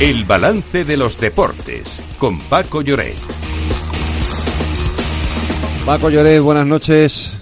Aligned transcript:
El 0.00 0.24
balance 0.24 0.86
de 0.86 0.96
los 0.96 1.18
deportes 1.18 2.00
con 2.18 2.40
Paco 2.40 2.80
Lloret. 2.80 3.18
Paco 5.84 6.08
Lloret, 6.08 6.40
buenas 6.40 6.66
noches. 6.66 7.34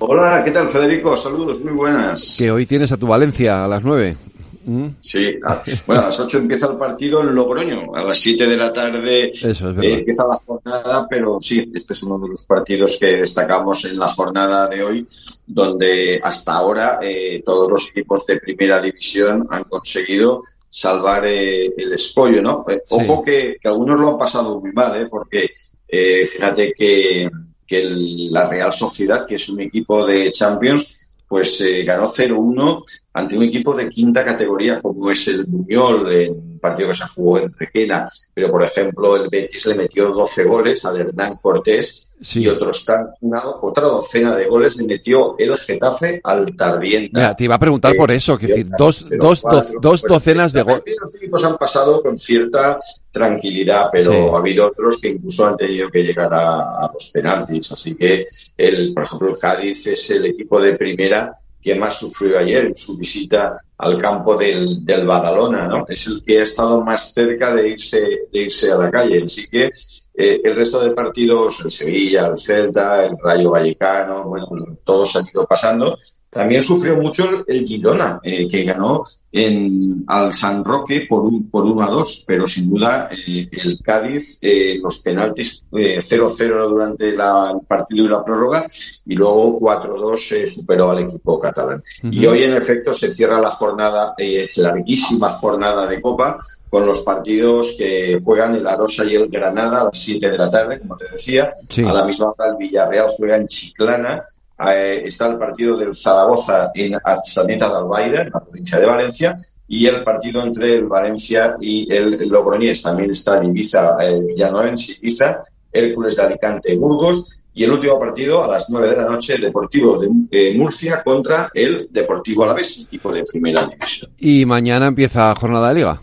Hola, 0.00 0.42
¿qué 0.44 0.50
tal 0.50 0.68
Federico? 0.68 1.16
Saludos, 1.16 1.60
muy 1.60 1.72
buenas. 1.72 2.34
Que 2.36 2.50
hoy 2.50 2.66
tienes 2.66 2.90
a 2.90 2.96
tu 2.96 3.06
Valencia 3.06 3.64
a 3.64 3.68
las 3.68 3.84
nueve. 3.84 4.16
¿Mm? 4.64 4.88
Sí, 4.98 5.38
bueno, 5.86 6.02
a 6.02 6.04
las 6.06 6.18
8 6.18 6.38
empieza 6.38 6.66
el 6.72 6.78
partido 6.78 7.22
en 7.22 7.32
Logroño, 7.32 7.94
a 7.94 8.02
las 8.02 8.18
7 8.18 8.44
de 8.44 8.56
la 8.56 8.72
tarde 8.72 9.26
eh, 9.28 9.34
empieza 9.80 10.26
la 10.28 10.36
jornada, 10.36 11.06
pero 11.08 11.38
sí, 11.40 11.70
este 11.74 11.94
es 11.94 12.02
uno 12.02 12.18
de 12.18 12.28
los 12.28 12.44
partidos 12.44 12.98
que 13.00 13.16
destacamos 13.18 13.84
en 13.86 13.98
la 13.98 14.08
jornada 14.08 14.68
de 14.68 14.82
hoy, 14.82 15.06
donde 15.46 16.20
hasta 16.22 16.54
ahora 16.54 16.98
eh, 17.02 17.42
todos 17.44 17.70
los 17.70 17.88
equipos 17.90 18.26
de 18.26 18.38
primera 18.38 18.82
división 18.82 19.46
han 19.48 19.64
conseguido 19.64 20.42
salvar 20.70 21.26
eh, 21.26 21.66
el 21.76 21.92
escollo, 21.92 22.40
¿no? 22.40 22.64
Eh, 22.68 22.82
ojo 22.90 23.22
que, 23.22 23.58
algunos 23.64 23.98
lo 23.98 24.10
han 24.10 24.18
pasado 24.18 24.60
muy 24.60 24.72
mal, 24.72 24.96
¿eh? 25.00 25.08
Porque 25.10 25.50
eh, 25.88 26.24
fíjate 26.26 26.72
que, 26.72 27.28
que 27.66 27.84
la 28.30 28.48
Real 28.48 28.72
Sociedad, 28.72 29.26
que 29.26 29.34
es 29.34 29.48
un 29.48 29.60
equipo 29.60 30.06
de 30.06 30.30
Champions, 30.30 30.96
pues 31.26 31.62
ganó 31.84 32.06
0-1 32.06 32.84
ante 33.12 33.36
un 33.36 33.44
equipo 33.44 33.74
de 33.74 33.88
quinta 33.88 34.24
categoría 34.24 34.80
como 34.80 35.10
es 35.10 35.26
el 35.28 35.44
Buñol, 35.44 36.12
en 36.12 36.32
un 36.32 36.58
partido 36.60 36.88
que 36.88 36.94
se 36.94 37.08
jugó 37.08 37.38
en 37.38 37.52
Requena, 37.52 38.08
pero 38.32 38.50
por 38.50 38.62
ejemplo 38.62 39.16
el 39.16 39.28
Betis 39.28 39.66
le 39.66 39.74
metió 39.74 40.10
12 40.10 40.44
goles 40.44 40.84
al 40.84 41.00
Hernán 41.00 41.36
Cortés 41.42 42.10
y 42.34 42.46
otros 42.48 42.86
una, 43.20 43.42
otra 43.62 43.84
docena 43.84 44.36
de 44.36 44.46
goles 44.46 44.76
le 44.76 44.84
metió 44.84 45.36
el 45.38 45.56
Getafe 45.56 46.20
al 46.22 46.54
Tardienta. 46.54 47.34
te 47.34 47.44
iba 47.44 47.54
a 47.54 47.58
preguntar 47.58 47.96
por 47.96 48.10
eso, 48.10 48.36
que 48.36 48.46
decir, 48.46 48.68
dos, 48.78 49.08
dos, 49.18 49.42
dos, 49.80 50.02
docenas 50.02 50.52
de 50.52 50.62
goles. 50.62 50.96
Los 51.00 51.16
equipos 51.16 51.44
han 51.44 51.56
pasado 51.56 52.02
con 52.02 52.18
cierta 52.18 52.78
tranquilidad, 53.10 53.86
pero 53.90 54.36
ha 54.36 54.38
habido 54.38 54.66
otros 54.66 55.00
que 55.00 55.08
incluso 55.08 55.46
han 55.46 55.56
tenido 55.56 55.90
que 55.90 56.02
llegar 56.02 56.28
a, 56.30 56.90
los 56.92 57.08
penaltis. 57.08 57.72
Así 57.72 57.96
que, 57.96 58.26
el, 58.56 58.92
por 58.92 59.04
ejemplo, 59.04 59.30
el 59.30 59.38
Cádiz 59.38 59.86
es 59.86 60.10
el 60.10 60.26
equipo 60.26 60.60
de 60.60 60.74
primera 60.74 61.39
que 61.62 61.74
más 61.74 61.98
sufrió 61.98 62.38
ayer 62.38 62.66
en 62.66 62.76
su 62.76 62.96
visita 62.96 63.58
al 63.78 63.96
campo 63.96 64.36
del, 64.36 64.84
del 64.84 65.06
Badalona, 65.06 65.66
¿no? 65.66 65.86
Es 65.88 66.06
el 66.06 66.22
que 66.24 66.40
ha 66.40 66.42
estado 66.42 66.82
más 66.82 67.12
cerca 67.12 67.54
de 67.54 67.68
irse, 67.68 68.00
de 68.32 68.42
irse 68.42 68.70
a 68.70 68.76
la 68.76 68.90
calle. 68.90 69.24
Así 69.24 69.48
que 69.48 69.70
eh, 70.14 70.40
el 70.44 70.56
resto 70.56 70.82
de 70.82 70.90
partidos, 70.90 71.64
el 71.64 71.70
Sevilla, 71.70 72.26
el 72.26 72.38
Celta, 72.38 73.06
el 73.06 73.16
Rayo 73.22 73.50
Vallecano, 73.50 74.28
bueno, 74.28 74.78
todos 74.84 75.16
han 75.16 75.24
ido 75.32 75.46
pasando. 75.46 75.98
También 76.30 76.62
sufrió 76.62 76.96
mucho 76.96 77.44
el, 77.46 77.66
Girona, 77.66 78.20
eh, 78.22 78.48
que 78.48 78.64
ganó 78.64 79.04
en, 79.32 80.04
al 80.06 80.32
San 80.32 80.64
Roque 80.64 81.06
por 81.08 81.24
un, 81.24 81.50
por 81.50 81.64
1 81.64 81.82
a 81.82 81.90
2, 81.90 82.24
pero 82.26 82.46
sin 82.46 82.70
duda 82.70 83.10
eh, 83.10 83.48
el 83.50 83.80
Cádiz, 83.82 84.38
los 84.80 85.00
penaltis 85.00 85.64
0-0 85.70 86.68
durante 86.68 87.12
la, 87.16 87.50
el 87.52 87.66
partido 87.66 88.04
y 88.04 88.08
la 88.08 88.24
prórroga, 88.24 88.66
y 89.06 89.14
luego 89.14 89.58
4-2 89.60 90.46
superó 90.46 90.90
al 90.90 91.00
equipo 91.00 91.38
catalán. 91.38 91.82
Y 92.02 92.24
hoy, 92.26 92.44
en 92.44 92.56
efecto, 92.56 92.92
se 92.92 93.12
cierra 93.12 93.40
la 93.40 93.50
jornada, 93.50 94.14
larguísima 94.56 95.30
jornada 95.30 95.86
de 95.86 96.00
Copa, 96.00 96.40
con 96.70 96.86
los 96.86 97.00
partidos 97.00 97.74
que 97.76 98.20
juegan 98.24 98.54
el 98.54 98.66
Arosa 98.66 99.04
y 99.04 99.16
el 99.16 99.28
Granada 99.28 99.80
a 99.80 99.84
las 99.84 99.98
7 99.98 100.30
de 100.30 100.38
la 100.38 100.50
tarde, 100.50 100.78
como 100.78 100.96
te 100.96 101.06
decía. 101.12 101.54
A 101.84 101.92
la 101.92 102.06
misma 102.06 102.30
hora 102.30 102.50
el 102.50 102.56
Villarreal 102.56 103.08
juega 103.16 103.36
en 103.36 103.48
Chiclana. 103.48 104.24
Eh, 104.68 105.02
está 105.06 105.28
el 105.28 105.38
partido 105.38 105.76
del 105.76 105.94
Zaragoza 105.94 106.70
en 106.74 106.96
Atzaneta 107.02 107.68
de 107.68 107.76
Albaida, 107.76 108.22
en 108.22 108.30
la 108.30 108.40
provincia 108.40 108.78
de 108.78 108.86
Valencia. 108.86 109.40
Y 109.66 109.86
el 109.86 110.02
partido 110.02 110.42
entre 110.42 110.76
el 110.78 110.86
Valencia 110.86 111.56
y 111.60 111.92
el 111.92 112.28
Logroñés. 112.28 112.82
También 112.82 113.10
está 113.10 113.38
en 113.38 113.46
Ibiza, 113.46 113.96
eh, 114.00 114.20
Villanovense, 114.20 114.96
Ibiza, 115.00 115.44
Hércules 115.72 116.16
de 116.16 116.22
Alicante, 116.22 116.76
Burgos. 116.76 117.40
Y 117.54 117.64
el 117.64 117.72
último 117.72 117.98
partido 117.98 118.44
a 118.44 118.48
las 118.48 118.70
9 118.70 118.90
de 118.90 118.96
la 118.96 119.08
noche, 119.08 119.38
Deportivo 119.38 119.98
de 119.98 120.08
eh, 120.30 120.56
Murcia 120.56 121.02
contra 121.02 121.50
el 121.52 121.88
Deportivo 121.90 122.44
Alavés, 122.44 122.84
equipo 122.84 123.12
de 123.12 123.24
primera 123.24 123.66
división. 123.66 124.10
Y 124.18 124.44
mañana 124.44 124.86
empieza 124.86 125.34
jornada 125.34 125.68
de 125.68 125.74
liga. 125.74 126.00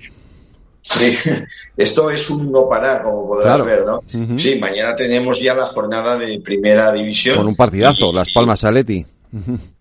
Sí, 0.87 1.13
esto 1.77 2.09
es 2.09 2.29
un 2.29 2.51
no 2.51 2.67
parar, 2.69 3.03
como 3.03 3.27
podrás 3.27 3.63
ver, 3.63 3.85
¿no? 3.85 4.01
Sí, 4.05 4.57
mañana 4.59 4.95
tenemos 4.95 5.41
ya 5.41 5.53
la 5.53 5.65
jornada 5.65 6.17
de 6.17 6.39
primera 6.39 6.91
división. 6.91 7.37
Con 7.37 7.47
un 7.47 7.55
partidazo, 7.55 8.11
Las 8.13 8.29
Palmas 8.33 8.63
Aleti. 8.63 9.05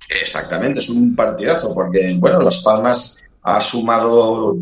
Exactamente, 0.09 0.81
es 0.81 0.89
un 0.91 1.15
partidazo, 1.15 1.73
porque, 1.75 2.17
bueno, 2.19 2.41
Las 2.41 2.63
Palmas 2.63 3.29
ha 3.43 3.61
sumado 3.61 4.57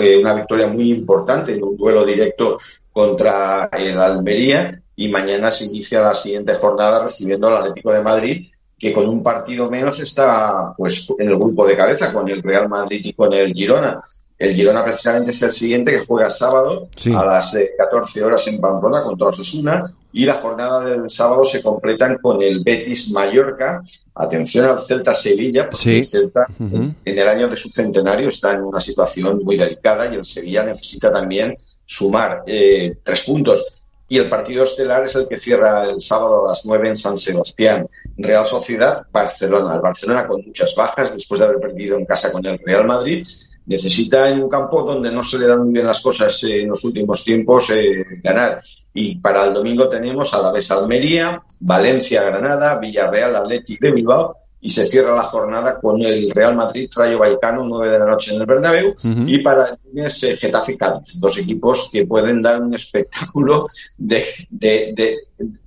eh, 0.00 0.18
una 0.18 0.34
victoria 0.34 0.66
muy 0.66 0.90
importante 0.90 1.54
en 1.54 1.62
un 1.62 1.76
duelo 1.76 2.04
directo 2.04 2.58
contra 2.92 3.68
el 3.72 3.96
Almería 3.98 4.80
y 4.96 5.08
mañana 5.08 5.50
se 5.50 5.66
inicia 5.66 6.00
la 6.00 6.14
siguiente 6.14 6.54
jornada 6.54 7.04
recibiendo 7.04 7.48
al 7.48 7.58
Atlético 7.58 7.92
de 7.92 8.02
Madrid 8.02 8.46
que 8.78 8.92
con 8.92 9.08
un 9.08 9.22
partido 9.22 9.70
menos 9.70 10.00
está 10.00 10.74
pues 10.76 11.08
en 11.18 11.28
el 11.28 11.36
grupo 11.36 11.66
de 11.66 11.76
cabeza 11.76 12.12
con 12.12 12.28
el 12.28 12.42
Real 12.42 12.68
Madrid 12.68 13.00
y 13.04 13.12
con 13.12 13.32
el 13.32 13.52
Girona. 13.52 14.02
El 14.44 14.54
Girona 14.54 14.84
precisamente 14.84 15.30
es 15.30 15.42
el 15.42 15.52
siguiente 15.52 15.90
que 15.90 16.04
juega 16.04 16.28
sábado 16.28 16.88
a 17.16 17.24
las 17.24 17.58
14 17.78 18.20
eh, 18.20 18.22
horas 18.22 18.46
en 18.48 18.60
Pamplona 18.60 19.02
contra 19.02 19.28
Osasuna 19.28 19.90
y 20.12 20.26
la 20.26 20.34
jornada 20.34 20.84
del 20.84 21.08
sábado 21.08 21.46
se 21.46 21.62
completan 21.62 22.18
con 22.18 22.42
el 22.42 22.62
Betis 22.62 23.10
Mallorca. 23.10 23.82
Atención 24.14 24.66
al 24.66 24.78
Celta 24.78 25.14
Sevilla, 25.14 25.70
porque 25.70 25.98
el 25.98 26.04
Celta 26.04 26.46
en 26.60 26.94
el 27.04 27.26
año 27.26 27.48
de 27.48 27.56
su 27.56 27.70
centenario 27.70 28.28
está 28.28 28.52
en 28.52 28.64
una 28.64 28.80
situación 28.80 29.42
muy 29.42 29.56
delicada 29.56 30.12
y 30.12 30.16
el 30.16 30.26
Sevilla 30.26 30.62
necesita 30.62 31.10
también 31.10 31.56
sumar 31.86 32.42
eh, 32.46 32.98
tres 33.02 33.24
puntos. 33.24 33.80
Y 34.06 34.18
el 34.18 34.28
partido 34.28 34.64
estelar 34.64 35.04
es 35.04 35.14
el 35.16 35.26
que 35.26 35.38
cierra 35.38 35.84
el 35.84 36.02
sábado 36.02 36.44
a 36.44 36.48
las 36.50 36.66
9 36.66 36.90
en 36.90 36.96
San 36.98 37.16
Sebastián. 37.16 37.88
Real 38.18 38.44
Sociedad, 38.44 39.06
Barcelona. 39.10 39.74
El 39.74 39.80
Barcelona 39.80 40.26
con 40.26 40.44
muchas 40.44 40.74
bajas 40.76 41.14
después 41.14 41.40
de 41.40 41.46
haber 41.46 41.60
perdido 41.60 41.96
en 41.96 42.04
casa 42.04 42.30
con 42.30 42.44
el 42.44 42.58
Real 42.58 42.86
Madrid 42.86 43.26
necesita 43.66 44.28
en 44.28 44.42
un 44.42 44.48
campo 44.48 44.82
donde 44.82 45.10
no 45.10 45.22
se 45.22 45.38
le 45.38 45.46
dan 45.46 45.64
muy 45.64 45.72
bien 45.72 45.86
las 45.86 46.02
cosas 46.02 46.42
en 46.44 46.68
los 46.68 46.84
últimos 46.84 47.24
tiempos 47.24 47.70
eh, 47.70 48.04
ganar. 48.22 48.60
Y 48.92 49.16
para 49.16 49.46
el 49.46 49.54
domingo 49.54 49.88
tenemos 49.88 50.32
a 50.34 50.42
la 50.42 50.52
vez 50.52 50.70
Almería, 50.70 51.42
Valencia, 51.60 52.22
Granada, 52.22 52.78
Villarreal, 52.78 53.36
Atlético 53.36 53.86
de 53.86 53.92
Bilbao 53.92 54.36
y 54.60 54.70
se 54.70 54.86
cierra 54.86 55.14
la 55.14 55.24
jornada 55.24 55.78
con 55.78 56.00
el 56.00 56.30
Real 56.30 56.56
Madrid, 56.56 56.88
Rayo 56.94 57.18
Vallecano, 57.18 57.64
9 57.64 57.92
de 57.92 57.98
la 57.98 58.06
noche 58.06 58.34
en 58.34 58.40
el 58.40 58.46
Bernabéu 58.46 58.94
y 59.26 59.42
para 59.42 59.70
el 59.70 59.78
lunes 59.84 60.22
eh, 60.22 60.36
Getafe 60.36 60.78
Cádiz, 60.78 61.20
dos 61.20 61.38
equipos 61.38 61.90
que 61.92 62.06
pueden 62.06 62.40
dar 62.40 62.62
un 62.62 62.72
espectáculo 62.72 63.68
de, 63.98 64.24
de, 64.48 65.18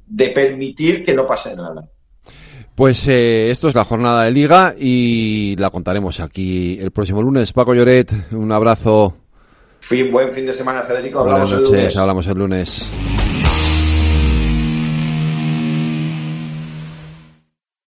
de 0.08 0.30
permitir 0.30 1.04
que 1.04 1.14
no 1.14 1.28
pase 1.28 1.56
nada. 1.56 1.88
Pues 2.78 3.08
eh, 3.08 3.50
esto 3.50 3.70
es 3.70 3.74
la 3.74 3.84
jornada 3.86 4.26
de 4.26 4.30
liga 4.30 4.76
y 4.78 5.56
la 5.56 5.72
contaremos 5.72 6.20
aquí 6.20 6.78
el 6.80 6.92
próximo 6.92 7.24
lunes. 7.24 7.52
Paco 7.52 7.74
Lloret, 7.74 8.12
un 8.34 8.52
abrazo. 8.52 9.16
Fin, 9.80 10.12
buen 10.12 10.32
fin 10.32 10.46
de 10.46 10.54
semana, 10.54 10.84
Federico. 10.84 11.22
Hablamos 11.22 11.50
Buenas 11.50 11.64
noches, 11.64 11.74
el 11.74 11.80
lunes. 11.80 11.98
hablamos 11.98 12.28
el 12.28 12.38
lunes. 12.38 12.88